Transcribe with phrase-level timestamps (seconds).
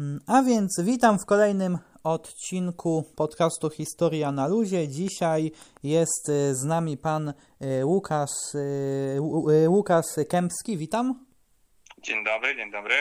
[0.00, 4.88] Mm, a więc witam w kolejnym odcinku podcastu Historia na Luzie.
[4.88, 5.52] Dzisiaj
[5.82, 7.28] jest y, z nami pan
[7.80, 10.76] y, Łukasz, y, Łukasz Kępski.
[10.76, 11.26] Witam.
[12.02, 12.94] Dzień dobry, dzień dobry.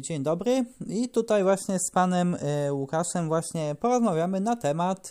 [0.00, 0.64] Dzień dobry.
[0.86, 2.36] I tutaj właśnie z panem
[2.70, 5.10] Łukaszem właśnie porozmawiamy na temat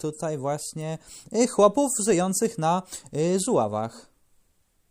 [0.00, 0.98] tutaj właśnie
[1.50, 2.82] chłopów żyjących na
[3.46, 4.17] żuławach.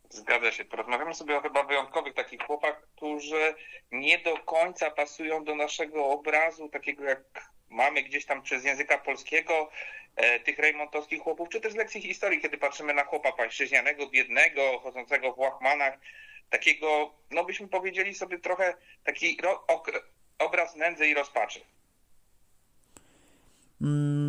[0.10, 0.66] Zgadza się.
[0.66, 3.56] Porozmawiamy sobie o chyba wyjątkowych takich chłopach, którzy
[3.92, 7.22] nie do końca pasują do naszego obrazu, takiego jak
[7.70, 9.70] mamy gdzieś tam przez języka polskiego,
[10.16, 14.80] e, tych rejmontowskich chłopów, czy też z lekcji historii, kiedy patrzymy na chłopa pańszczyźnianego, biednego,
[14.80, 16.00] chodzącego w łachmanach,
[16.50, 19.92] takiego, no byśmy powiedzieli sobie trochę taki ro, ok,
[20.40, 21.62] obraz nędzy i rozpaczy.
[23.82, 24.27] Mm,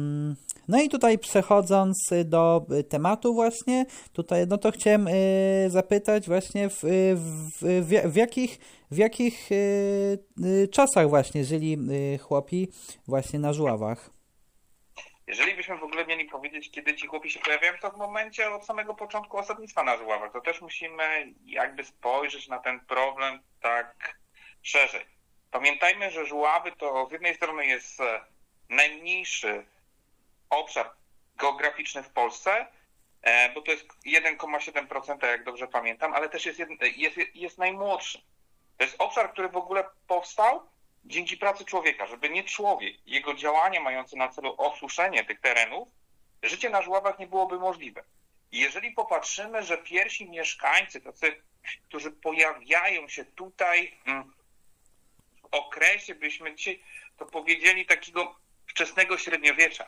[0.69, 6.81] no i tutaj przechodząc do tematu właśnie, tutaj no to chciałem y, zapytać właśnie w,
[7.15, 8.59] w, w, w, jakich,
[8.91, 11.77] w jakich y, y, czasach właśnie żyli
[12.19, 12.69] chłopi
[13.07, 14.11] właśnie na żuławach?
[15.29, 18.65] Jeżeli byśmy w ogóle mieli powiedzieć, kiedy ci chłopi się pojawiają, to w momencie od
[18.65, 20.33] samego początku osadnictwa na żuławach.
[20.33, 24.19] To też musimy jakby spojrzeć na ten problem tak
[24.63, 25.05] szerzej.
[25.51, 28.21] Pamiętajmy, że żuławy to z jednej strony jest e,
[28.69, 29.65] najmniejszy
[30.51, 30.91] obszar
[31.37, 32.67] geograficzny w Polsce,
[33.23, 36.61] e, bo to jest 1,7%, jak dobrze pamiętam, ale też jest,
[36.97, 38.23] jest, jest najmłodszy.
[38.77, 40.69] To jest obszar, który w ogóle powstał
[41.05, 45.89] dzięki pracy człowieka, żeby nie człowiek, jego działania mające na celu osuszenie tych terenów,
[46.43, 48.05] życie na żławach nie byłoby możliwe.
[48.53, 51.43] Jeżeli popatrzymy, że pierwsi mieszkańcy, tacy,
[51.89, 54.33] którzy pojawiają się tutaj mm,
[55.43, 56.83] w okresie, byśmy dzisiaj
[57.17, 59.87] to powiedzieli, takiego wczesnego średniowiecza,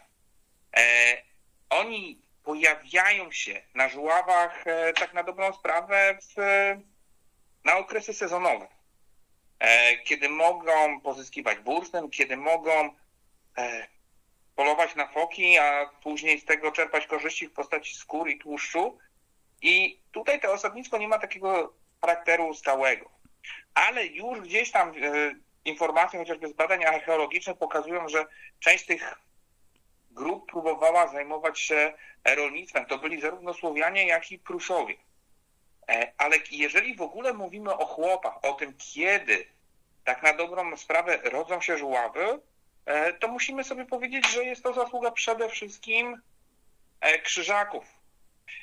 [1.71, 6.41] oni pojawiają się na żuławach e, tak na dobrą sprawę w,
[7.65, 8.69] na okresy sezonowe,
[9.59, 12.95] e, kiedy mogą pozyskiwać bursztyn, kiedy mogą
[14.57, 18.99] polować na foki, a później z tego czerpać korzyści w postaci skór i tłuszczu.
[19.63, 23.11] I tutaj to osadnictwo nie ma takiego charakteru stałego.
[23.75, 24.93] Ale już gdzieś tam
[25.65, 28.27] informacje chociażby z badań archeologicznych pokazują, że
[28.61, 29.15] część tych
[30.11, 31.93] grup próbowała zajmować się
[32.25, 32.87] rolnictwem.
[32.87, 34.95] To byli zarówno Słowianie, jak i Pruszowie.
[35.89, 39.47] E, ale jeżeli w ogóle mówimy o chłopach, o tym, kiedy
[40.05, 42.41] tak na dobrą sprawę rodzą się żuławy,
[42.87, 46.23] e, to musimy sobie powiedzieć, że jest to zasługa przede wszystkim
[47.01, 47.85] e, krzyżaków.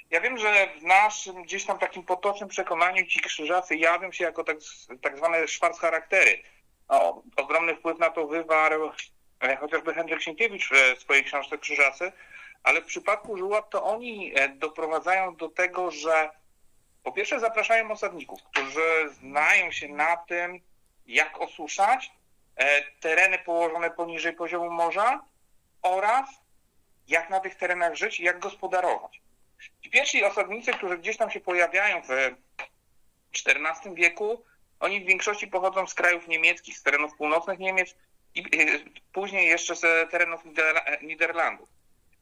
[0.10, 4.44] Ja wiem, że w naszym gdzieś tam takim potocznym przekonaniu ci krzyżacy jawią się jako
[4.44, 4.58] tak,
[5.02, 6.44] tak zwane szwarc charaktery.
[6.88, 8.92] O, ogromny wpływ na to wywarł
[9.60, 12.12] chociażby Henryk Sienkiewicz w swojej książce Krzyżacy,
[12.64, 16.30] ale w przypadku żułab to oni e, doprowadzają do tego, że
[17.04, 20.60] po pierwsze zapraszają osadników, którzy znają się na tym,
[21.06, 22.12] jak osuszać
[22.56, 25.22] e, tereny położone poniżej poziomu morza
[25.82, 26.30] oraz
[27.08, 29.22] jak na tych terenach żyć i jak gospodarować.
[29.82, 32.10] Ci pierwsi osadnicy, którzy gdzieś tam się pojawiają w
[33.46, 34.44] XIV wieku,
[34.80, 37.96] oni w większości pochodzą z krajów niemieckich, z terenów północnych Niemiec,
[38.38, 38.46] i
[39.14, 40.42] później jeszcze z terenów
[41.02, 41.70] Niderlandów.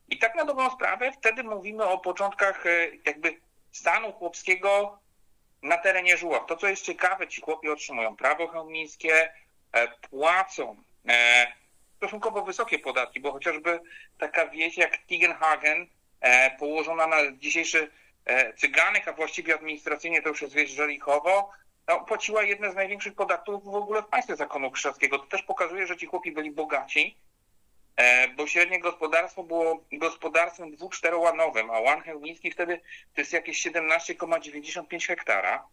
[0.10, 2.70] I tak na dobrą sprawę wtedy mówimy o początkach e,
[3.06, 3.38] jakby
[3.72, 5.00] stanu chłopskiego
[5.62, 6.46] na terenie Żuław.
[6.46, 9.34] To, co jest ciekawe, ci chłopi otrzymują prawo chełmińskie,
[9.72, 11.48] e, płacą e,
[11.98, 13.80] stosunkowo wysokie podatki, bo chociażby
[14.18, 15.88] taka wieś jak Tigenhagen,
[16.60, 17.92] położona na dzisiejszy
[18.58, 21.52] Cyganek, a właściwie administracyjnie to już jest wieś Żelichowo,
[21.88, 25.20] no, płaciła jedne z największych podatków w ogóle w państwie zakonu krzyżackiego.
[25.20, 27.18] To też pokazuje, że ci chłopi byli bogaci,
[27.96, 32.82] e, bo średnie gospodarstwo było gospodarstwem dwu czterołanowym, a łan chełmiński wtedy
[33.14, 35.68] to jest jakieś 17,95 hektara.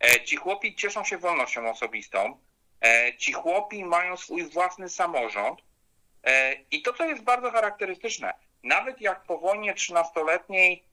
[0.00, 2.38] E, ci chłopi cieszą się wolnością osobistą.
[2.84, 5.60] E, ci chłopi mają swój własny samorząd.
[6.70, 10.84] I to, co jest bardzo charakterystyczne, nawet jak po wojnie trzynastoletniej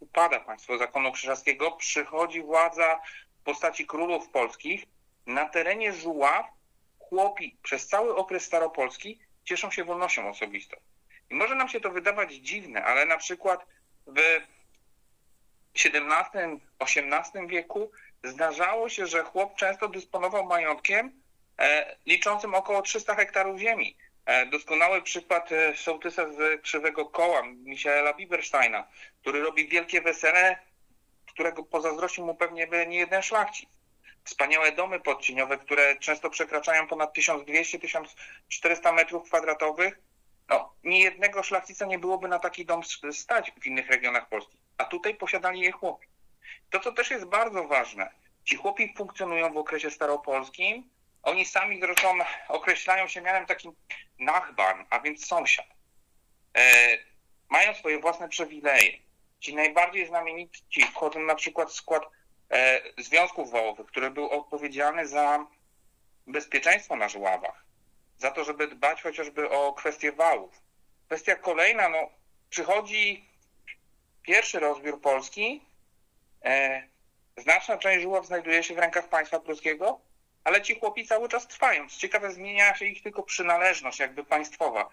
[0.00, 3.00] upada państwo zakonu krzyżackiego, przychodzi władza
[3.48, 4.84] postaci królów polskich,
[5.26, 6.46] na terenie Żuław
[6.98, 10.76] chłopi przez cały okres staropolski cieszą się wolnością osobistą.
[11.30, 13.66] I może nam się to wydawać dziwne, ale na przykład
[14.06, 14.20] w
[15.84, 17.90] XVII-XVIII wieku
[18.24, 21.22] zdarzało się, że chłop często dysponował majątkiem
[21.58, 23.96] e, liczącym około 300 hektarów ziemi.
[24.26, 28.88] E, doskonały przykład e, sołtysa z Krzywego Koła, Michaela Bibersteina,
[29.20, 30.67] który robi wielkie wesele
[31.38, 33.70] którego pozazdrościł mu pewnie by nie jeden szlachcic.
[34.24, 39.98] Wspaniałe domy podcieniowe, które często przekraczają ponad 1200-1400 metrów kwadratowych.
[40.48, 42.82] No, nie jednego szlachcica nie byłoby na taki dom
[43.12, 46.06] stać w innych regionach Polski, a tutaj posiadali je chłopi.
[46.70, 48.10] To, co też jest bardzo ważne,
[48.44, 50.90] ci chłopi funkcjonują w okresie staropolskim
[51.22, 52.18] Oni sami zresztą
[52.48, 53.72] określają się mianem takim
[54.18, 55.66] nachban, a więc sąsiad.
[56.56, 56.62] E,
[57.48, 59.07] mają swoje własne przywileje.
[59.40, 62.02] Ci najbardziej znamienici wchodzą na przykład w skład
[62.50, 65.46] e, związków wołowych, który był odpowiedzialny za
[66.26, 67.64] bezpieczeństwo na żławach,
[68.18, 70.62] za to, żeby dbać chociażby o kwestie wałów.
[71.06, 72.10] Kwestia kolejna, no,
[72.50, 73.28] przychodzi
[74.22, 75.62] pierwszy rozbiór Polski,
[76.44, 76.82] e,
[77.36, 80.00] znaczna część żuław znajduje się w rękach państwa pruskiego,
[80.44, 81.88] ale ci chłopi cały czas trwają.
[81.88, 84.88] Co ciekawe, zmienia się ich tylko przynależność jakby państwowa.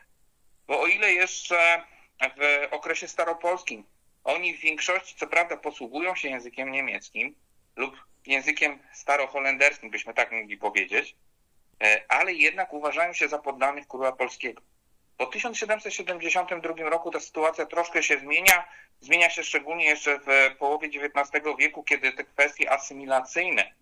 [0.68, 1.83] Bo o ile jeszcze
[2.38, 3.83] w okresie staropolskim
[4.25, 7.36] oni w większości, co prawda, posługują się językiem niemieckim
[7.75, 7.95] lub
[8.25, 11.16] językiem staroholenderskim, byśmy tak mogli powiedzieć,
[11.83, 14.62] e, ale jednak uważają się za poddanych króla polskiego.
[15.18, 18.68] Po 1772 roku ta sytuacja troszkę się zmienia.
[19.01, 23.74] Zmienia się szczególnie jeszcze w połowie XIX wieku, kiedy te kwestie asymilacyjne,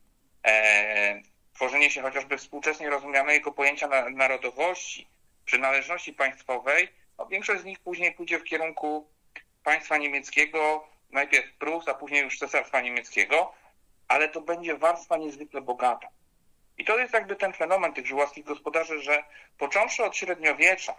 [0.46, 1.22] e,
[1.54, 5.08] tworzenie się chociażby współczesnie rozumianego pojęcia narodowości,
[5.46, 6.88] przynależności państwowej,
[7.18, 9.08] no większość z nich później pójdzie w kierunku
[9.64, 13.54] państwa niemieckiego, najpierw Prus, a później już cesarstwa niemieckiego,
[14.08, 16.08] ale to będzie warstwa niezwykle bogata.
[16.78, 19.24] I to jest jakby ten fenomen tych żułaskich gospodarzy, że
[19.58, 20.96] począwszy od średniowiecza,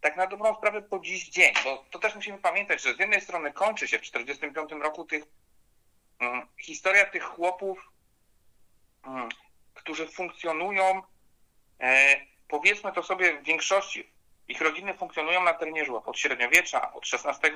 [0.00, 3.20] tak na dobrą sprawę po dziś dzień, bo to też musimy pamiętać, że z jednej
[3.20, 5.24] strony kończy się w 1945 roku tych,
[6.20, 7.92] um, historia tych chłopów,
[9.06, 9.28] um,
[9.74, 11.02] którzy funkcjonują,
[11.80, 12.16] e,
[12.48, 14.10] powiedzmy to sobie w większości,
[14.48, 17.50] ich rodziny funkcjonują na terenie Żław od średniowiecza, od XVI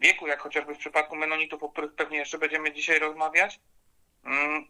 [0.00, 3.60] wieku, jak chociażby w przypadku Menonitów, o których pewnie jeszcze będziemy dzisiaj rozmawiać.
[4.24, 4.66] Um,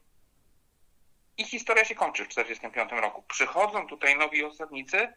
[1.37, 3.23] I historia się kończy w 1945 roku.
[3.23, 5.13] Przychodzą tutaj nowi osadnicy,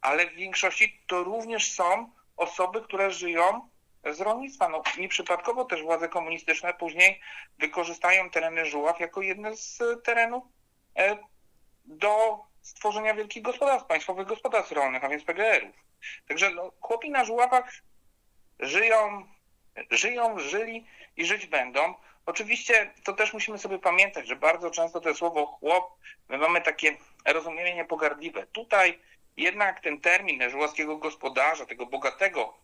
[0.00, 3.68] ale w większości to również są osoby, które żyją
[4.12, 4.68] z rolnictwa.
[4.68, 7.20] No, nieprzypadkowo też władze komunistyczne później
[7.58, 10.44] wykorzystają tereny Żuław jako jedne z terenów
[10.98, 11.18] e,
[11.84, 15.76] do stworzenia wielkich gospodarstw, państwowych gospodarstw rolnych, a więc PGR-ów.
[16.28, 17.72] Także no, chłopi na Żuławach
[18.60, 19.26] żyją,
[19.90, 20.86] żyją, żyli
[21.16, 21.94] i żyć będą.
[22.26, 25.94] Oczywiście to też musimy sobie pamiętać, że bardzo często to słowo chłop,
[26.28, 28.46] my mamy takie rozumienie niepogardliwe.
[28.46, 28.98] Tutaj
[29.36, 32.54] jednak ten termin żuławskiego gospodarza, tego bogatego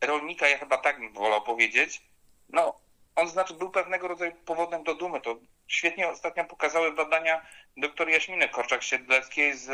[0.00, 2.02] rolnika, ja chyba tak bym wolał powiedzieć,
[2.48, 2.74] no
[3.16, 5.20] on znaczy był pewnego rodzaju powodem do dumy.
[5.20, 5.36] To
[5.70, 7.46] świetnie ostatnio pokazały badania
[7.76, 9.70] dr Jaśminy Korczak-Siedleckiej z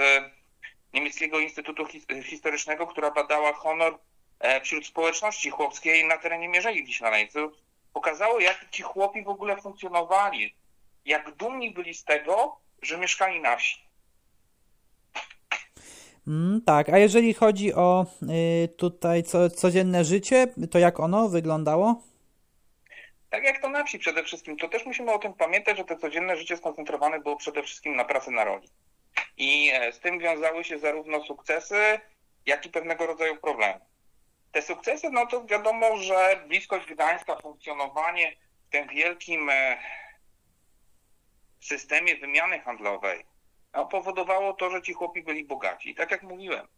[0.95, 1.87] Niemieckiego Instytutu
[2.23, 3.99] Historycznego, która badała honor
[4.41, 7.29] e, wśród społeczności chłopskiej na terenie Mierzei Wiślanej.
[7.29, 7.51] Co
[7.93, 10.55] pokazało, jak ci chłopi w ogóle funkcjonowali,
[11.05, 13.87] jak dumni byli z tego, że mieszkali na wsi.
[16.27, 18.07] Mm, tak, a jeżeli chodzi o
[18.65, 22.03] y, tutaj co, codzienne życie, to jak ono wyglądało?
[23.37, 25.97] Tak jak to na wsi przede wszystkim, to też musimy o tym pamiętać, że to
[25.97, 28.69] codzienne życie skoncentrowane było przede wszystkim na pracy na roli.
[29.37, 32.01] I e, z tym wiązały się zarówno sukcesy,
[32.47, 33.81] jak i pewnego rodzaju problemy.
[34.53, 38.37] Te sukcesy, no to wiadomo, że bliskość Gdańska, funkcjonowanie
[38.69, 39.79] w tym wielkim e,
[41.61, 43.25] systemie wymiany handlowej,
[43.75, 45.91] no, powodowało to, że ci chłopi byli bogaci.
[45.91, 46.69] I tak jak mówiłem,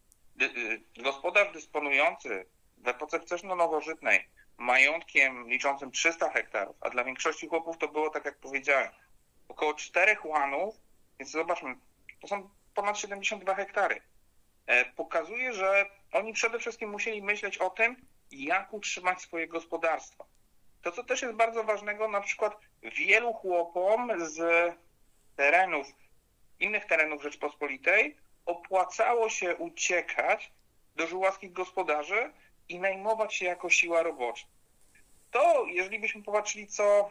[0.41, 2.45] y, gospodarz dysponujący
[2.77, 4.19] w epoce wczesno-nowożytnej
[4.59, 8.89] majątkiem liczącym 300 hektarów, a dla większości chłopów to było, tak jak powiedziałem,
[9.47, 10.75] około 4 łanów,
[11.19, 11.75] więc zobaczmy,
[12.21, 14.01] to są ponad 72 hektary.
[14.65, 17.95] E, pokazuje, że oni przede wszystkim musieli myśleć o tym,
[18.31, 20.25] jak utrzymać swoje gospodarstwa.
[20.81, 24.39] To, co też jest bardzo ważnego, na przykład wielu chłopom z
[25.35, 25.87] terenów,
[26.59, 30.51] innych terenów Rzeczpospolitej opłacało się uciekać
[30.95, 32.33] do żułaskich gospodarzy
[32.69, 34.45] i najmować się jako siła robocza.
[35.31, 37.09] To, jeżeli byśmy popatrzyli, co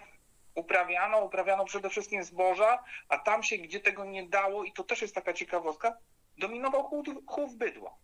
[0.54, 5.02] uprawiano, uprawiano przede wszystkim zboża, a tam się, gdzie tego nie dało, i to też
[5.02, 5.98] jest taka ciekawostka,
[6.38, 6.90] dominował
[7.26, 7.94] chów, bydła.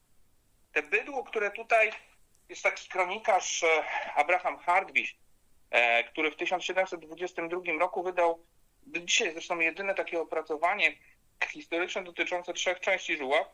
[0.73, 1.91] Te bydło, które tutaj
[2.49, 3.85] jest taki kronikarz e,
[4.15, 5.17] Abraham Hardwiś,
[5.71, 8.45] e, który w 1722 roku wydał,
[8.87, 10.93] dzisiaj zresztą jedyne takie opracowanie
[11.49, 13.47] historyczne dotyczące trzech części żuław,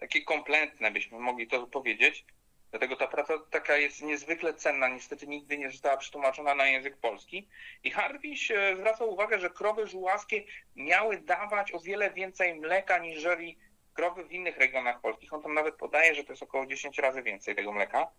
[0.00, 2.24] takie kompletne byśmy mogli to powiedzieć,
[2.74, 7.48] Dlatego ta praca taka jest niezwykle cenna, niestety nigdy nie została przetłumaczona na język polski.
[7.84, 10.44] I Harwiś zwraca uwagę, że krowy żuławskie
[10.76, 13.58] miały dawać o wiele więcej mleka niżeli
[13.92, 15.32] krowy w innych regionach polskich.
[15.32, 18.10] On tam nawet podaje, że to jest około 10 razy więcej tego mleka.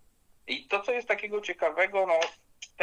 [0.48, 2.20] I to, co jest takiego ciekawego, no,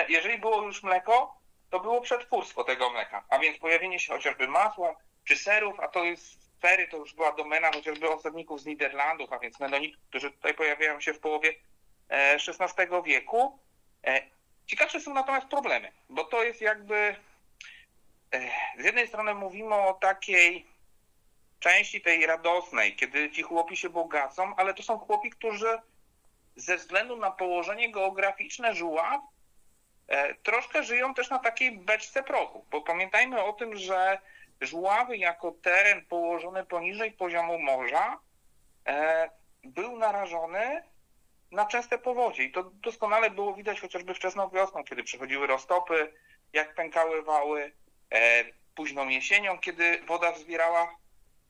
[0.08, 1.38] jeżeli było już mleko,
[1.70, 6.04] to było przetwórstwo tego mleka, a więc pojawienie się chociażby masła czy serów, a to
[6.04, 10.54] jest fery to już była domena chociażby osadników z Niderlandów, a więc Menonitów, którzy tutaj
[10.54, 11.54] pojawiają się w połowie
[12.08, 13.58] XVI e, wieku.
[14.06, 14.22] E,
[14.66, 17.16] ciekawsze są natomiast problemy, bo to jest jakby
[18.32, 20.66] e, z jednej strony mówimy o takiej
[21.60, 25.78] części tej radosnej, kiedy ci chłopi się bogacą, ale to są chłopi, którzy
[26.56, 29.20] ze względu na położenie geograficzne żuław
[30.42, 34.18] troszkę żyją też na takiej beczce prochu, bo pamiętajmy o tym, że
[34.62, 38.20] żuławy jako teren położony poniżej poziomu morza
[38.86, 39.30] e,
[39.64, 40.82] był narażony
[41.50, 46.12] na częste powodzie i to doskonale było widać chociażby wczesną wiosną, kiedy przychodziły roztopy,
[46.52, 47.72] jak pękały wały,
[48.10, 50.96] e, późną jesienią, kiedy woda wzbierała,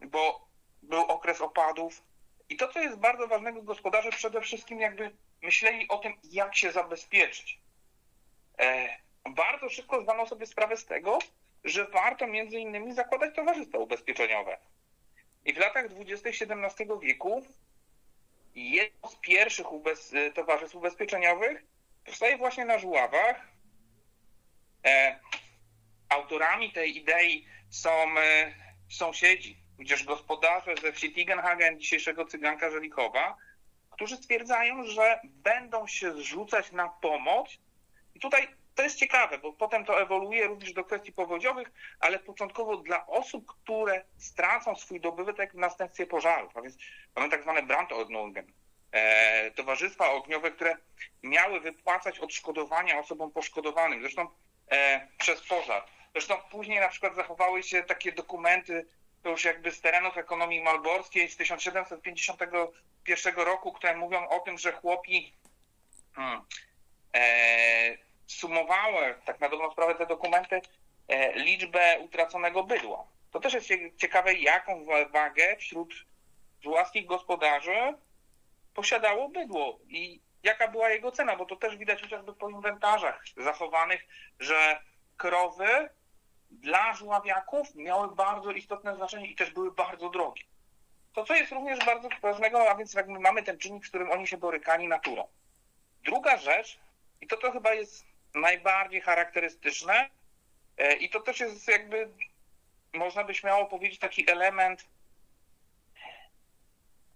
[0.01, 0.49] bo
[0.83, 2.03] był okres opadów.
[2.49, 6.73] I to, co jest bardzo ważnego, gospodarze przede wszystkim jakby myśleli o tym, jak się
[6.73, 7.61] zabezpieczyć.
[8.59, 8.97] E,
[9.31, 11.19] bardzo szybko zdano sobie sprawę z tego,
[11.65, 14.59] że warto między innymi zakładać towarzystwa ubezpieczeniowe.
[15.45, 16.29] I w latach 20.
[16.29, 17.43] XVII wieku
[18.55, 21.65] jedno z pierwszych ubez towarzystw ubezpieczeniowych
[22.05, 23.49] powstaje właśnie na Żuławach.
[24.87, 25.21] E,
[26.09, 28.55] autorami tej idei są e,
[28.91, 33.37] sąsiedzi, tudzież gospodarze ze wsi Tigenhagen, dzisiejszego Cyganka Żelikowa,
[33.91, 37.59] którzy stwierdzają, że będą się zrzucać na pomoc.
[38.15, 42.77] I tutaj to jest ciekawe, bo potem to ewoluuje również do kwestii powodziowych, ale początkowo
[42.77, 46.77] dla osób, które stracą swój dobytek w następstwie pożarów, a więc
[47.17, 48.53] mamy tak zwane Brandordnungen,
[48.93, 50.77] e, towarzystwa ogniowe, które
[51.23, 54.29] miały wypłacać odszkodowania osobom poszkodowanym, zresztą
[54.71, 55.85] e, przez pożar.
[56.13, 58.87] Zresztą później na przykład zachowały się takie dokumenty,
[59.23, 64.73] to już jakby z terenów ekonomii malborskiej z 1751 roku, które mówią o tym, że
[64.73, 65.33] chłopi
[66.15, 66.41] hmm,
[67.15, 70.61] e, sumowały, tak na dobrą sprawę te dokumenty,
[71.09, 73.05] e, liczbę utraconego bydła.
[73.31, 75.95] To też jest ciekawe, jaką wagę wśród
[76.61, 77.95] żułaskich gospodarzy
[78.75, 84.07] posiadało bydło i jaka była jego cena, bo to też widać chociażby po inwentarzach zachowanych,
[84.41, 84.81] że
[85.17, 85.89] krowy
[86.51, 90.43] dla żuławiaków miały bardzo istotne znaczenie i też były bardzo drogie.
[91.13, 94.27] To, co jest również bardzo ważnego, a więc jakby mamy ten czynnik, z którym oni
[94.27, 95.29] się borykali naturą.
[96.05, 96.79] Druga rzecz,
[97.21, 100.11] i to to chyba jest najbardziej charakterystyczne,
[100.79, 102.09] e, i to też jest jakby,
[102.93, 104.87] można by śmiało powiedzieć, taki element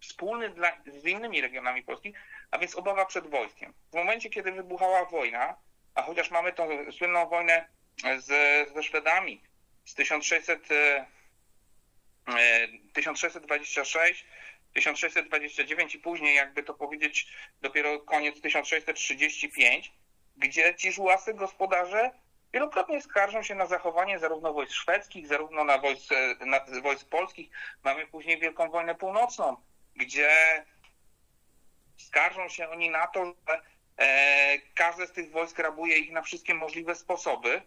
[0.00, 2.14] wspólny dla, z innymi regionami Polski,
[2.50, 3.74] a więc obawa przed wojskiem.
[3.90, 5.56] W momencie, kiedy wybuchała wojna,
[5.94, 7.68] a chociaż mamy tą słynną wojnę
[8.18, 8.26] z,
[8.74, 9.42] ze Szwedami
[9.84, 10.68] z 1600,
[12.92, 14.26] 1626,
[14.72, 17.26] 1629 i później, jakby to powiedzieć,
[17.60, 19.92] dopiero koniec 1635,
[20.36, 22.10] gdzie ci żułasy gospodarze
[22.52, 26.10] wielokrotnie skarżą się na zachowanie zarówno wojsk szwedzkich, zarówno na wojsk,
[26.46, 27.50] na wojsk polskich.
[27.84, 29.56] Mamy później Wielką Wojnę Północną,
[29.96, 30.30] gdzie
[31.96, 33.60] skarżą się oni na to, że
[33.96, 37.62] e, każde z tych wojsk rabuje ich na wszystkie możliwe sposoby.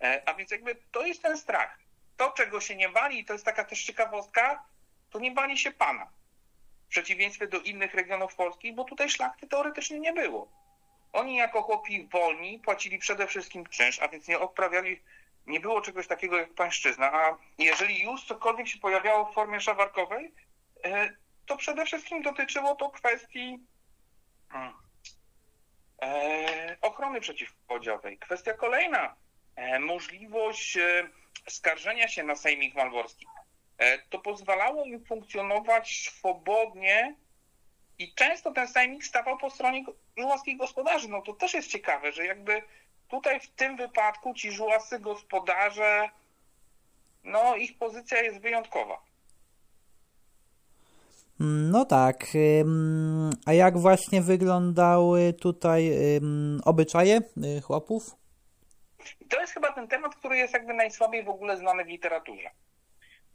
[0.00, 1.78] E, a więc jakby to jest ten strach.
[2.16, 4.64] To, czego się nie bali, to jest taka też ciekawostka,
[5.10, 6.06] to nie bali się pana.
[6.86, 10.61] W przeciwieństwie do innych regionów Polski, bo tutaj szlachty teoretycznie nie było.
[11.12, 15.02] Oni jako chłopi wolni płacili przede wszystkim czynsz, a więc nie odprawiali,
[15.46, 17.12] nie było czegoś takiego jak pańszczyzna.
[17.12, 20.34] A jeżeli już cokolwiek się pojawiało w formie szawarkowej,
[20.84, 21.10] e,
[21.46, 23.58] to przede wszystkim dotyczyło to kwestii
[24.48, 24.72] hmm,
[26.02, 28.18] e, ochrony przeciwpowodziowej.
[28.18, 29.16] Kwestia kolejna,
[29.56, 30.78] e, możliwość
[31.48, 33.26] skarżenia się na Sejmik Malborski.
[34.10, 37.14] To pozwalało im funkcjonować swobodnie
[38.02, 39.84] i często ten Sejmik stawał po stronie
[40.18, 41.08] żułaskich gospodarzy.
[41.08, 42.62] No to też jest ciekawe, że jakby
[43.08, 46.08] tutaj w tym wypadku ci żułascy gospodarze,
[47.24, 49.02] no ich pozycja jest wyjątkowa.
[51.40, 52.26] No tak.
[53.46, 55.90] A jak właśnie wyglądały tutaj
[56.64, 57.20] obyczaje
[57.56, 58.16] y, chłopów?
[59.28, 62.50] To jest chyba ten temat, który jest jakby najsłabiej w ogóle znany w literaturze.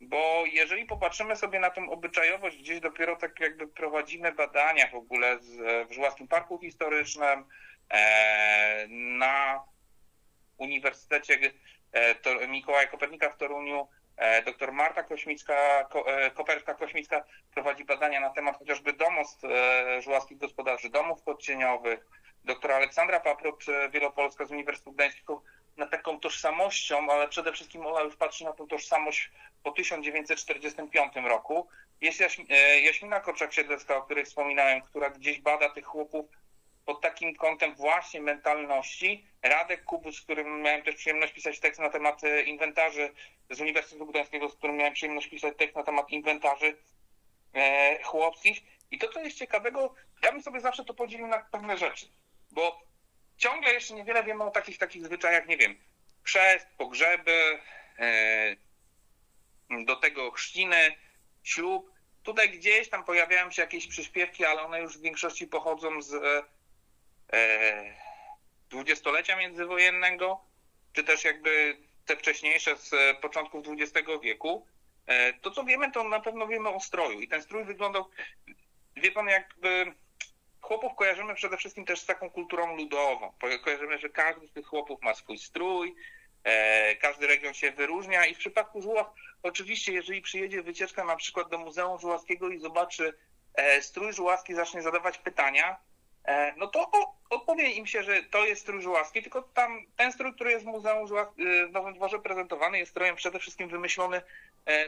[0.01, 5.37] Bo jeżeli popatrzymy sobie na tą obyczajowość, gdzieś dopiero tak jakby prowadzimy badania w ogóle
[5.89, 7.45] w Żuławskim Parku Historycznym,
[7.89, 9.63] e, na
[10.57, 11.51] Uniwersytecie
[11.91, 13.87] e, Mikołaja Kopernika w Toruniu,
[14.17, 15.53] E, doktor Marta Kośmicka,
[16.05, 17.23] e, Koperska-Kośmicka
[17.53, 19.41] prowadzi badania na temat chociażby domostw
[19.99, 22.07] żułaskich gospodarzy, domów podcieniowych.
[22.43, 25.41] Doktor Aleksandra Paprot, Wielopolska z Uniwersytetu Gdańskiego,
[25.77, 29.31] nad taką tożsamością, ale przede wszystkim ona już patrzy na tą tożsamość
[29.67, 31.67] po 1945 roku.
[32.01, 32.19] Jest
[32.83, 36.25] Jaśmina Korczak-Siedlecka, o której wspominałem, która gdzieś bada tych chłopów
[36.85, 39.27] pod takim kątem właśnie mentalności.
[39.43, 43.13] Radek Kubus, z którym miałem też przyjemność pisać tekst na temat e, inwentarzy
[43.49, 46.77] z Uniwersytetu Gdańskiego, z którym miałem przyjemność pisać tekst na temat inwentarzy
[47.53, 48.61] e, chłopskich.
[48.91, 52.05] I to, co jest ciekawego, ja bym sobie zawsze to podzielił na pewne rzeczy,
[52.51, 52.81] bo
[53.37, 55.77] ciągle jeszcze niewiele wiemy o takich takich zwyczajach, nie wiem,
[56.23, 57.59] chrzest, pogrzeby,
[57.99, 58.66] e,
[59.85, 60.95] do tego chrzciny,
[61.43, 61.91] ślub.
[62.23, 66.13] Tutaj gdzieś tam pojawiają się jakieś przyśpiewki, ale one już w większości pochodzą z
[67.33, 67.95] e,
[68.69, 70.41] dwudziestolecia międzywojennego,
[70.93, 74.67] czy też jakby te wcześniejsze z początków XX wieku.
[75.07, 77.19] E, to co wiemy, to na pewno wiemy o stroju.
[77.21, 78.09] I ten strój wyglądał,
[78.95, 79.93] wie pan, jakby
[80.61, 83.33] chłopów kojarzymy przede wszystkim też z taką kulturą ludową.
[83.63, 85.93] Kojarzymy, że każdy z tych chłopów ma swój strój, e,
[87.01, 89.07] każdy region się wyróżnia i w przypadku Żuław,
[89.43, 93.13] oczywiście, jeżeli przyjedzie wycieczka na przykład do Muzeum Żuławskiego i zobaczy
[93.53, 95.77] e, strój żuławski, zacznie zadawać pytania,
[96.25, 96.91] e, no to
[97.29, 100.67] odpowie im się, że to jest strój żuławski, tylko tam ten strój, który jest w
[100.67, 101.27] Muzeum Żuław,
[101.69, 104.21] w Nowym Dworze prezentowany, jest strojem przede wszystkim wymyślony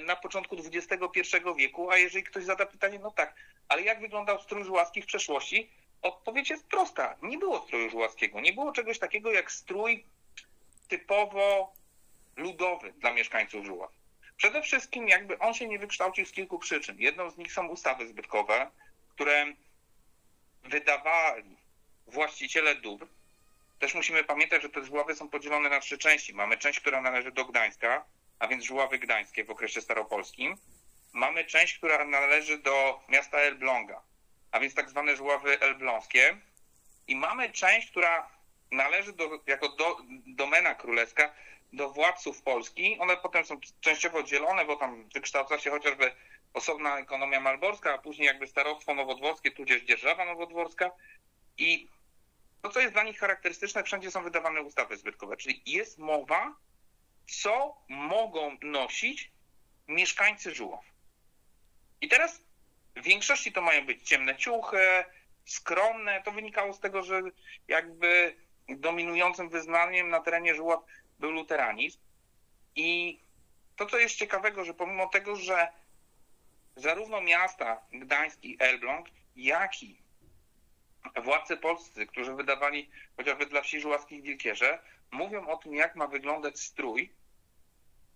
[0.05, 3.35] na początku XXI wieku, a jeżeli ktoś zada pytanie, no tak,
[3.67, 5.69] ale jak wyglądał strój żuławski w przeszłości?
[6.01, 7.15] Odpowiedź jest prosta.
[7.21, 8.39] Nie było stroju żuławskiego.
[8.39, 10.05] Nie było czegoś takiego jak strój
[10.89, 11.73] typowo
[12.35, 13.91] ludowy dla mieszkańców Żuław.
[14.37, 16.95] Przede wszystkim jakby on się nie wykształcił z kilku przyczyn.
[16.99, 18.71] Jedną z nich są ustawy zbytkowe,
[19.09, 19.45] które
[20.63, 21.57] wydawali
[22.07, 23.07] właściciele dóbr.
[23.79, 26.33] Też musimy pamiętać, że te żuławy są podzielone na trzy części.
[26.33, 28.05] Mamy część, która należy do Gdańska,
[28.39, 30.55] a więc żuławy gdańskie w okresie staropolskim
[31.13, 34.01] mamy część, która należy do miasta Elbląga,
[34.51, 36.37] a więc tak zwane żuławy elbląskie
[37.07, 38.29] i mamy część, która
[38.71, 39.97] należy do, jako do,
[40.27, 41.33] domena królewska
[41.73, 42.97] do władców Polski.
[42.99, 46.11] One potem są częściowo dzielone, bo tam wykształca się chociażby
[46.53, 50.91] osobna ekonomia malborska, a później jakby starostwo nowodworskie, tudzież dzierżawa nowodworska
[51.57, 51.89] i
[52.61, 56.55] to, co jest dla nich charakterystyczne, wszędzie są wydawane ustawy zbytkowe, czyli jest mowa,
[57.27, 59.31] co mogą nosić
[59.87, 60.85] mieszkańcy żuław.
[62.01, 62.41] I teraz
[62.95, 65.05] w większości to mają być ciemne ciuchy,
[65.45, 66.21] skromne.
[66.25, 67.21] To wynikało z tego, że
[67.67, 68.35] jakby
[68.69, 70.79] dominującym wyznaniem na terenie Żuław
[71.19, 71.99] był luteranizm.
[72.75, 73.19] I
[73.75, 75.67] to, co jest ciekawego, że pomimo tego, że
[76.75, 80.01] zarówno miasta Gdańsk i Elbląg, jak i
[81.23, 84.79] władcy polscy, którzy wydawali chociażby dla wsi żuławskich wilkierze,
[85.11, 87.13] mówią o tym, jak ma wyglądać strój,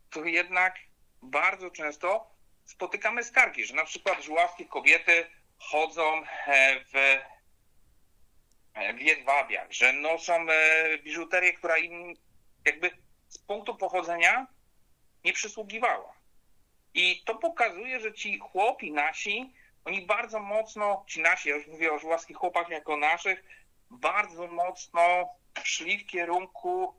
[0.09, 0.75] to jednak
[1.21, 2.33] bardzo często
[2.65, 5.25] spotykamy skargi, że na przykład żuławskie kobiety
[5.59, 7.19] chodzą e, w,
[8.97, 12.13] w jedwabiach, że noszą e, biżuterię, która im
[12.65, 12.91] jakby
[13.27, 14.47] z punktu pochodzenia
[15.23, 16.13] nie przysługiwała.
[16.93, 19.53] I to pokazuje, że ci chłopi nasi,
[19.85, 23.43] oni bardzo mocno, ci nasi, ja już mówię o żuławskich chłopach jako naszych,
[23.89, 25.29] bardzo mocno
[25.63, 26.93] szli w kierunku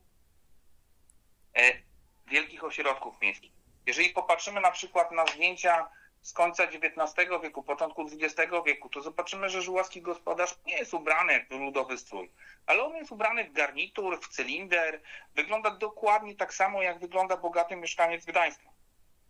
[2.27, 3.53] wielkich ośrodków miejskich.
[3.87, 5.89] Jeżeli popatrzymy na przykład na zdjęcia
[6.25, 11.33] z końca XIX wieku, początku XX wieku, to zobaczymy, że żuławski gospodarz nie jest ubrany
[11.33, 12.31] jak ludowy strój,
[12.67, 15.01] ale on jest ubrany w garnitur, w cylinder,
[15.35, 18.65] wygląda dokładnie tak samo, jak wygląda bogaty mieszkaniec Gdańska.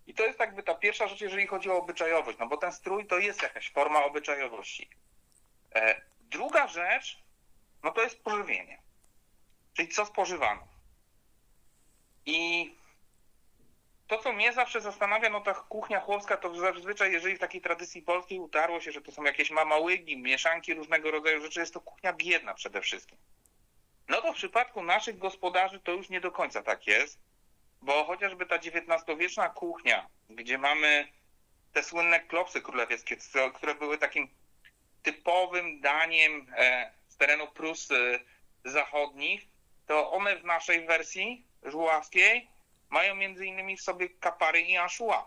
[0.07, 3.07] I to jest jakby ta pierwsza rzecz, jeżeli chodzi o obyczajowość, no bo ten strój
[3.07, 4.91] to jest jakaś forma obyczajowości.
[5.75, 7.19] E, druga rzecz,
[7.83, 8.83] no to jest pożywienie.
[9.73, 10.69] Czyli co spożywano.
[12.27, 12.71] I
[14.07, 18.03] to, co mnie zawsze zastanawia, no ta kuchnia chłopska, to zazwyczaj, jeżeli w takiej tradycji
[18.03, 22.13] polskiej utarło się, że to są jakieś mamałygi, mieszanki różnego rodzaju rzeczy, jest to kuchnia
[22.13, 23.19] biedna przede wszystkim.
[24.09, 27.19] No to w przypadku naszych gospodarzy to już nie do końca tak jest,
[27.83, 31.09] bo chociażby ta XIX-wieczna kuchnia, gdzie mamy
[31.73, 33.17] te słynne klopsy królewieckie,
[33.55, 34.29] które były takim
[35.03, 37.89] typowym daniem e, z terenu Prus
[38.65, 39.47] zachodnich,
[39.87, 42.54] to one w naszej wersji żuławskiej
[42.95, 45.25] mają między innymi w sobie kapary i anchois.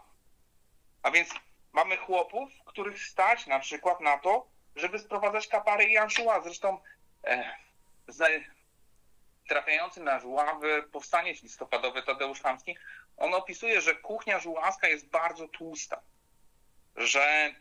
[1.04, 1.30] A więc
[1.74, 6.44] mamy chłopów, których stać na przykład na to, żeby sprowadzać kapary i anchois.
[6.44, 6.80] Zresztą
[7.24, 7.56] e,
[9.48, 12.78] trafiający na żuławy powstanie listopadowe Tadeusz Chamski,
[13.18, 16.02] on opisuje, że kuchnia żuławska jest bardzo tłusta,
[16.96, 17.56] że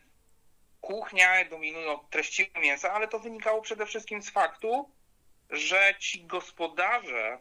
[0.80, 4.90] kuchnia dominują treściwe mięsa, ale to wynikało przede wszystkim z faktu,
[5.50, 7.38] że ci gospodarze,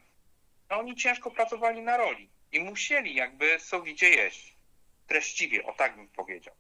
[0.70, 4.56] no oni ciężko pracowali na roli i musieli jakby sowicie jeść.
[5.08, 6.56] Treściwie, o tak bym powiedział.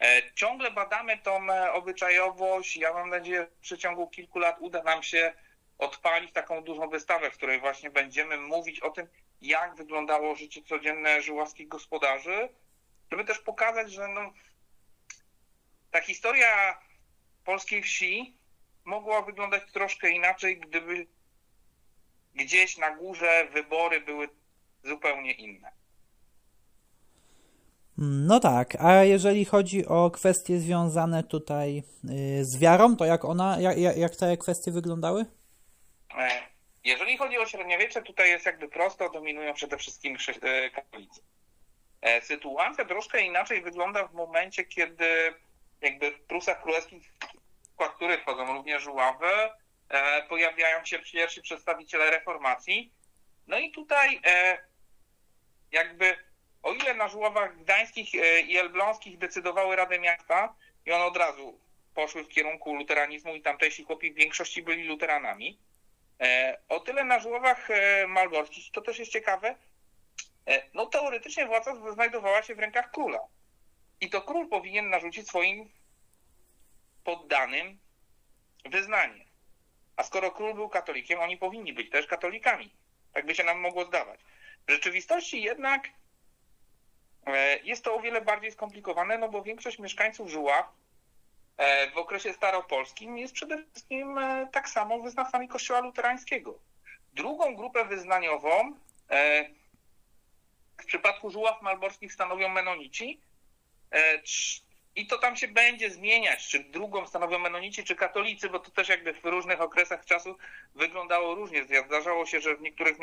[0.00, 2.76] E, ciągle badamy tą e, obyczajowość.
[2.76, 5.32] Ja mam nadzieję, że w przeciągu kilku lat uda nam się
[5.78, 9.08] odpalić taką dużą wystawę, w której właśnie będziemy mówić o tym,
[9.40, 12.48] jak wyglądało życie codzienne żuławskich gospodarzy,
[13.10, 14.32] żeby też pokazać, że no,
[15.90, 16.80] ta historia
[17.44, 18.36] polskiej wsi
[18.84, 21.06] mogła wyglądać troszkę inaczej, gdyby
[22.34, 24.28] gdzieś na górze wybory były
[24.84, 25.78] zupełnie inne.
[28.00, 31.82] No tak, a jeżeli chodzi o kwestie związane tutaj
[32.38, 35.24] y, z wiarą, to jak ona, jak, jak te kwestie wyglądały?
[36.18, 36.42] E,
[36.84, 41.20] jeżeli chodzi o średniowiecze, tutaj jest jakby prosto, dominują przede wszystkim e, katolicy.
[42.00, 45.34] E, sytuacja troszkę inaczej wygląda w momencie, kiedy
[45.80, 47.12] jakby w Prusach Królewskich,
[47.78, 49.30] w których wchodzą również żuławy,
[50.28, 52.92] pojawiają się pierwsi przedstawiciele reformacji.
[53.48, 54.20] No i tutaj
[55.72, 56.16] jakby
[56.62, 58.14] o ile na żuławach gdańskich
[58.46, 60.54] i elbląskich decydowały Rady Miasta
[60.86, 61.60] i one od razu
[61.94, 65.58] poszły w kierunku luteranizmu i tamtejsi chłopi w większości byli luteranami,
[66.68, 67.68] o tyle na żuławach
[68.08, 69.54] malborskich, to też jest ciekawe,
[70.48, 73.20] E, no teoretycznie władza znajdowała się w rękach króla.
[74.00, 75.70] I to król powinien narzucić swoim
[77.04, 77.78] poddanym
[78.64, 79.24] wyznanie.
[79.96, 82.70] A skoro król był katolikiem, oni powinni być też katolikami.
[83.12, 84.20] Tak by się nam mogło zdawać.
[84.66, 85.88] W rzeczywistości jednak
[87.26, 90.66] e, jest to o wiele bardziej skomplikowane, no bo większość mieszkańców Żuław
[91.56, 94.20] e, w okresie staropolskim jest przede wszystkim
[94.52, 96.58] tak samo wyznawcami kościoła luterańskiego.
[97.12, 98.74] Drugą grupę wyznaniową
[100.78, 103.20] w przypadku żuław malborskich stanowią menonici.
[104.98, 108.70] E, I to tam się będzie zmieniać, czy drugą stanowią menonici, czy katolicy, bo to
[108.70, 110.36] też jakby w różnych okresach czasu
[110.74, 111.64] wyglądało różnie.
[111.64, 112.96] Zdarzało się, że w niektórych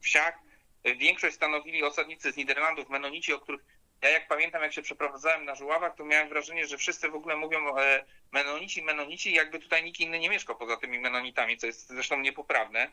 [0.00, 0.38] wsiach
[0.84, 3.60] większość stanowili osadnicy z Niderlandów, menonici, o których
[4.02, 7.36] ja jak pamiętam, jak się przeprowadzałem na Żuławach, to miałem wrażenie, że wszyscy w ogóle
[7.36, 11.88] mówią e, menonici, menonici, jakby tutaj nikt inny nie mieszkał poza tymi menonitami, co jest
[11.88, 12.92] zresztą niepoprawne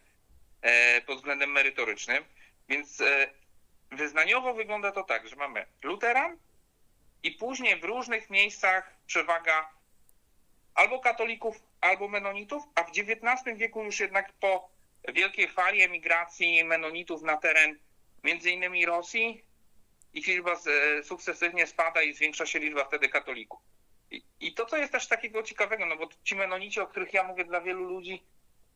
[0.62, 2.24] e, pod względem merytorycznym.
[2.70, 3.04] Więc
[3.92, 6.38] wyznaniowo wygląda to tak, że mamy luteran
[7.24, 9.70] i później w różnych miejscach przewaga
[10.76, 14.70] albo katolików, albo menonitów, a w XIX wieku już jednak po
[15.14, 17.80] wielkiej fali emigracji menonitów na teren
[18.24, 19.44] między innymi Rosji
[20.14, 23.60] ich liczba e, sukcesywnie spada i zwiększa się liczba wtedy katolików.
[24.40, 27.46] I, to, co jest też takiego ciekawego, no bo ci menonici, o których ja mówię
[27.46, 28.24] dla wielu ludzi,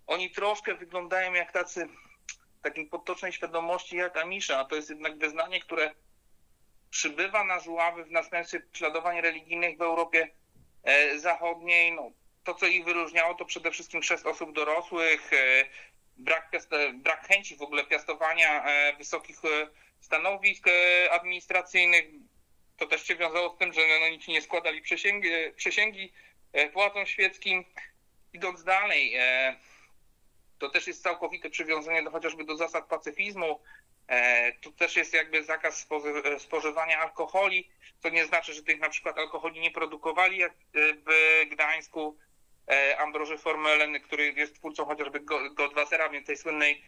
[0.08, 1.88] oni troszkę wyglądają jak tacy
[2.62, 5.91] takiej potocznej świadomości jak Amisza, a to jest jednak wyznanie, które
[6.91, 10.27] przybywa na żuławy w następstwie prześladowań religijnych w Europie
[10.84, 11.91] e, Zachodniej.
[11.91, 12.12] No,
[12.43, 15.65] to, co ich wyróżniało, to przede wszystkim chrzest osób dorosłych, e,
[16.17, 16.51] brak,
[16.93, 19.38] brak chęci w ogóle piastowania e, wysokich
[19.99, 20.65] stanowisk
[21.12, 22.06] administracyjnych.
[22.77, 26.13] To też się wiązało z tym, że no, nie składali przysięgi, przysięgi
[26.73, 27.65] władzom świeckim.
[28.34, 29.13] Idąc dalej,
[30.60, 33.60] to też jest całkowite przywiązanie do, chociażby do zasad pacyfizmu.
[34.12, 35.88] E, tu też jest jakby zakaz
[36.38, 37.69] spożywania alkoholi,
[38.00, 42.17] co nie znaczy, że tych na przykład alkoholi nie produkowali jak e, w Gdańsku.
[42.71, 45.19] E, Ambroży Formelen, który jest twórcą chociażby
[45.54, 46.82] Goldwassera, więc tej słynnej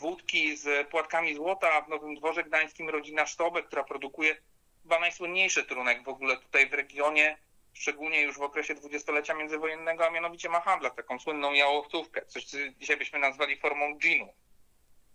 [0.00, 4.36] wódki z płatkami złota, w Nowym Dworze Gdańskim rodzina Sztobe, która produkuje
[4.82, 7.38] chyba najsłynniejszy trunek w ogóle tutaj w regionie,
[7.72, 12.56] szczególnie już w okresie dwudziestolecia międzywojennego, a mianowicie ma handla, taką słynną jałowcówkę, coś co
[12.78, 14.34] dzisiaj byśmy nazwali formą ginu.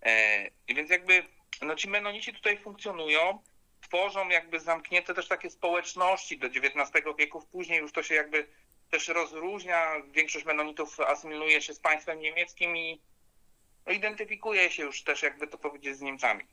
[0.02, 1.24] E, I więc jakby
[1.62, 3.44] no ci menonici tutaj funkcjonują,
[3.82, 8.48] tworzą jakby zamknięte też takie społeczności do XIX wieku, później już to się jakby
[8.90, 13.02] też rozróżnia, większość menonitów asymiluje się z państwem niemieckim i
[13.88, 16.48] identyfikuje się już też, jakby to powiedzieć, z Niemcami.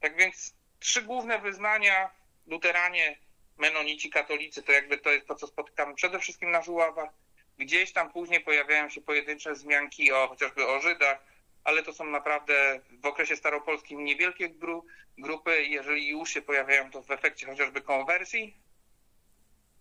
[0.00, 2.10] Tak więc trzy główne wyznania,
[2.46, 3.18] luteranie,
[3.58, 7.10] menonici, katolicy, to jakby to jest to, co spotykamy przede wszystkim na Żuławach.
[7.58, 11.31] Gdzieś tam później pojawiają się pojedyncze wzmianki o chociażby o Żydach,
[11.64, 14.86] ale to są naprawdę w okresie staropolskim niewielkie gru,
[15.18, 15.64] grupy.
[15.64, 18.56] Jeżeli już się pojawiają, to w efekcie chociażby konwersji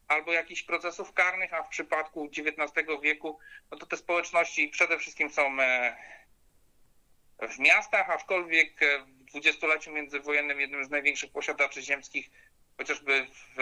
[0.07, 3.39] albo jakichś procesów karnych, a w przypadku XIX wieku,
[3.71, 5.97] no to te społeczności przede wszystkim są e,
[7.49, 12.29] w miastach, aczkolwiek w dwudziestoleciu międzywojennym jednym z największych posiadaczy ziemskich
[12.77, 13.55] chociażby w,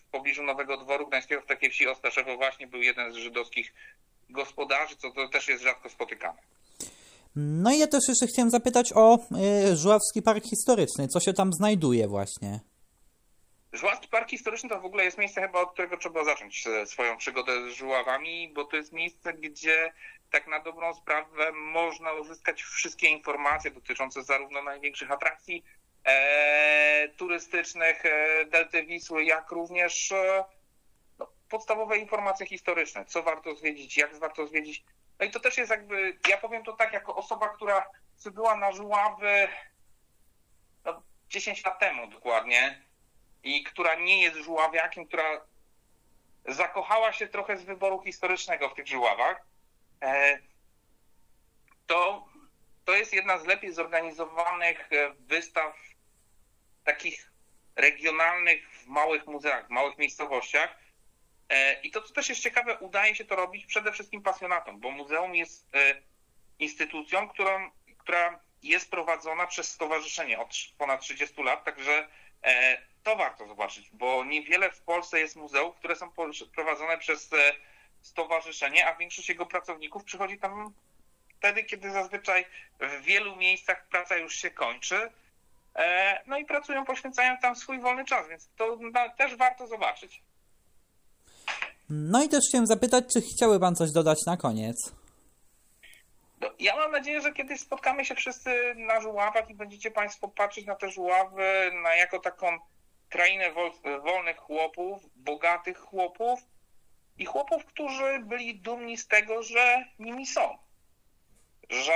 [0.00, 3.72] w pobliżu Nowego Dworu Gdańskiego, w takiej wsi Ostaszewo właśnie był jeden z żydowskich
[4.30, 6.38] gospodarzy, co to też jest rzadko spotykane.
[7.36, 9.18] No i ja też jeszcze chciałem zapytać o
[9.72, 11.08] y, Żuławski Park Historyczny.
[11.08, 12.60] Co się tam znajduje właśnie?
[13.72, 17.52] Żuławski Park Historyczny to w ogóle jest miejsce chyba, od którego trzeba zacząć swoją przygodę
[17.70, 19.92] z Żuławami, bo to jest miejsce, gdzie
[20.30, 25.64] tak na dobrą sprawę można uzyskać wszystkie informacje dotyczące zarówno największych atrakcji
[26.04, 30.44] e, turystycznych e, Delty Wisły, jak również e,
[31.18, 34.84] no, podstawowe informacje historyczne, co warto zwiedzić, jak warto zwiedzić.
[35.22, 38.72] No i to też jest jakby, ja powiem to tak, jako osoba, która przybyła na
[38.72, 39.48] Żuławy
[40.84, 42.82] no, 10 lat temu dokładnie
[43.42, 45.40] i która nie jest żuławiakiem, która
[46.48, 49.46] zakochała się trochę z wyboru historycznego w tych żuławach,
[50.02, 50.38] e,
[51.86, 52.28] to,
[52.84, 55.76] to jest jedna z lepiej zorganizowanych e, wystaw
[56.84, 57.32] takich
[57.76, 60.78] regionalnych, w małych muzeach, w małych miejscowościach.
[61.52, 64.90] E, I to, co też jest ciekawe, udaje się to robić przede wszystkim pasjonatom, bo
[64.90, 65.94] muzeum jest e,
[66.58, 72.08] instytucją, którą, która jest prowadzona przez stowarzyszenie od ponad 30 lat, także
[72.44, 76.12] E, to warto zobaczyć, bo niewiele w Polsce jest muzeów, które są
[76.54, 77.30] prowadzone przez
[78.02, 80.72] stowarzyszenie, a większość jego pracowników przychodzi tam
[81.38, 82.46] wtedy, kiedy zazwyczaj
[82.80, 85.10] w wielu miejscach praca już się kończy.
[86.26, 88.78] No i pracują, poświęcają tam swój wolny czas, więc to
[89.16, 90.22] też warto zobaczyć.
[91.94, 94.76] No i też chciałem zapytać, czy chciały Pan coś dodać na koniec?
[96.40, 100.66] No, ja mam nadzieję, że kiedyś spotkamy się wszyscy na żuławach i będziecie Państwo patrzeć
[100.66, 102.58] na te żuławy na jako taką
[103.08, 103.50] krainę
[104.02, 106.40] wolnych chłopów, bogatych chłopów
[107.18, 110.58] i chłopów, którzy byli dumni z tego, że nimi są.
[111.70, 111.92] Że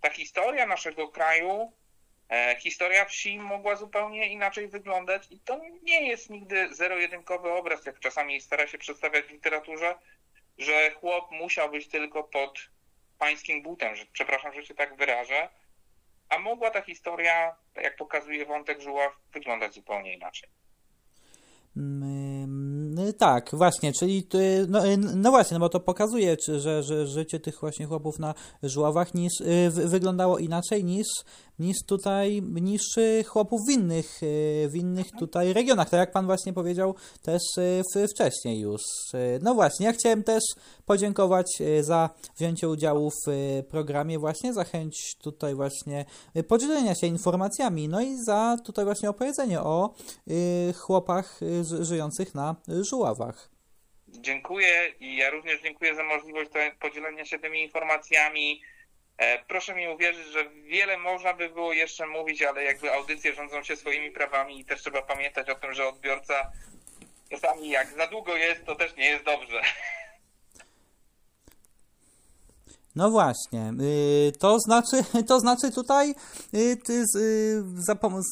[0.00, 1.72] ta historia naszego kraju,
[2.58, 8.40] historia wsi mogła zupełnie inaczej wyglądać i to nie jest nigdy zero-jedynkowy obraz, jak czasami
[8.40, 9.94] stara się przedstawiać w literaturze,
[10.58, 12.58] że chłop musiał być tylko pod
[13.18, 15.48] pańskim butem, że, przepraszam, że się tak wyrażę,
[16.28, 20.50] a mogła ta historia, tak jak pokazuje wątek Żuław, wyglądać zupełnie inaczej.
[21.76, 24.28] Mm, tak, właśnie, czyli
[24.68, 24.82] no,
[25.16, 29.32] no, właśnie, no bo to pokazuje, że, że życie tych właśnie chłopów na żuławach niż,
[29.40, 31.06] y, wyglądało inaczej niż
[31.58, 32.82] niż tutaj, niż
[33.26, 37.42] chłopów w innych, e, w innych tutaj regionach, tak jak pan właśnie powiedział też
[37.96, 38.80] e, wcześniej już.
[39.42, 40.42] No właśnie, ja chciałem też
[40.86, 41.46] podziękować
[41.80, 43.32] za wzięcie udziału w
[43.68, 46.04] programie właśnie, za chęć tutaj właśnie
[46.48, 49.94] podzielenia się informacjami, no i za tutaj właśnie opowiedzenie o
[50.76, 51.40] chłopach
[51.80, 52.56] żyjących na
[52.90, 53.50] żuławach.
[54.08, 58.62] Dziękuję i ja również dziękuję za możliwość podzielenia się tymi informacjami.
[59.18, 63.62] E, proszę mi uwierzyć, że wiele można by było jeszcze mówić, ale jakby audycje rządzą
[63.62, 66.52] się swoimi prawami i też trzeba pamiętać o tym, że odbiorca
[67.30, 69.62] czasami jak za długo jest, to też nie jest dobrze.
[72.96, 74.96] No właśnie, y, to znaczy,
[75.28, 76.14] to znaczy tutaj
[76.54, 77.62] y, y,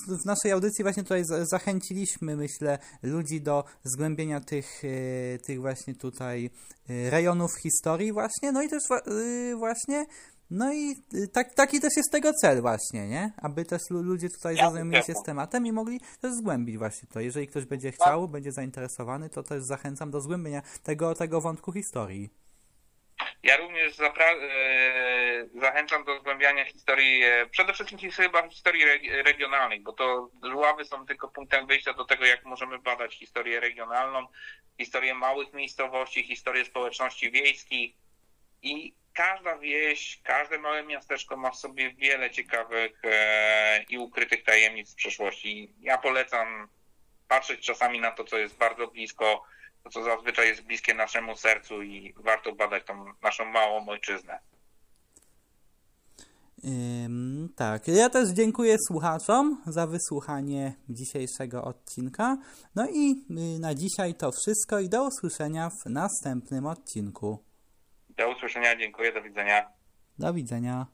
[0.09, 4.83] w naszej audycji właśnie tutaj zachęciliśmy, myślę, ludzi do zgłębienia tych,
[5.47, 6.51] tych właśnie tutaj
[6.89, 8.83] rejonów historii właśnie, no i też
[9.57, 10.07] właśnie
[10.53, 13.33] no i y, tak, taki też jest tego cel właśnie, nie?
[13.43, 17.21] Aby też ludzie tutaj zaznajomili się z tematem i mogli też zgłębić właśnie to.
[17.21, 18.01] Jeżeli ktoś będzie tak.
[18.01, 22.31] chciał, będzie zainteresowany, to też zachęcam do zgłębienia tego, tego wątku historii.
[23.43, 28.85] Ja również e, zachęcam do zgłębiania historii, e, przede wszystkim chyba historii
[29.25, 34.27] regionalnej, bo to żuławy są tylko punktem wyjścia do tego, jak możemy badać historię regionalną,
[34.79, 38.03] historię małych miejscowości, historię społeczności wiejskich
[38.63, 44.89] i każda wieś, każde małe miasteczko ma w sobie wiele ciekawych e, i ukrytych tajemnic
[44.89, 45.73] z przeszłości.
[45.81, 46.69] Ja polecam
[47.29, 49.45] patrzeć czasami na to, co jest bardzo blisko,
[49.85, 54.39] to co zazwyczaj jest bliskie naszemu sercu i warto badać tą naszą małą ojczyznę.
[56.65, 62.39] Ym, tak, ja też dziękuję słuchaczom za wysłuchanie dzisiejszego odcinka.
[62.75, 63.25] No i
[63.57, 67.52] y, na dzisiaj to wszystko i do usłyszenia w następnym odcinku.
[68.17, 69.69] Do usłyszenia, dziękuję, do widzenia.
[70.19, 70.87] Do widzenia.